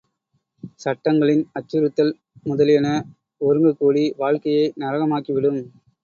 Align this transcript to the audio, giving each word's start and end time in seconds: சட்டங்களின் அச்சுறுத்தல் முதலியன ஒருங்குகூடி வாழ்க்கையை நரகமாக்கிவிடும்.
சட்டங்களின் 0.79 1.43
அச்சுறுத்தல் 1.51 2.11
முதலியன 2.43 2.87
ஒருங்குகூடி 3.41 4.05
வாழ்க்கையை 4.17 4.65
நரகமாக்கிவிடும். 4.79 5.61